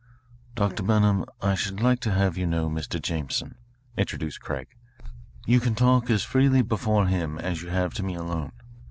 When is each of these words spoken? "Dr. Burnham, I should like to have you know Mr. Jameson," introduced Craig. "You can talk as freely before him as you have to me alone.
"Dr. 0.55 0.81
Burnham, 0.81 1.25
I 1.43 1.53
should 1.53 1.79
like 1.79 1.99
to 1.99 2.11
have 2.11 2.35
you 2.35 2.47
know 2.47 2.67
Mr. 2.67 2.99
Jameson," 2.99 3.53
introduced 3.95 4.39
Craig. 4.41 4.69
"You 5.45 5.59
can 5.59 5.75
talk 5.75 6.09
as 6.09 6.23
freely 6.23 6.63
before 6.63 7.05
him 7.05 7.37
as 7.37 7.61
you 7.61 7.69
have 7.69 7.93
to 7.93 8.03
me 8.03 8.15
alone. 8.15 8.51